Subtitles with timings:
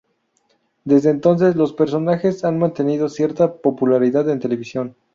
[0.83, 4.95] Desde entonces, los personajes han mantenido cierta popularidad en televisión.